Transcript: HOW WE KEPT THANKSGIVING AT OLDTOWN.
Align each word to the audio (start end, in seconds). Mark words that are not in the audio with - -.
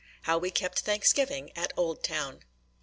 HOW 0.23 0.39
WE 0.39 0.49
KEPT 0.49 0.79
THANKSGIVING 0.79 1.51
AT 1.55 1.73
OLDTOWN. 1.77 2.39